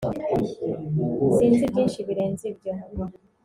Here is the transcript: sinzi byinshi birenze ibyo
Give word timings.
sinzi 1.35 1.63
byinshi 1.71 1.99
birenze 2.07 2.43
ibyo 2.53 2.73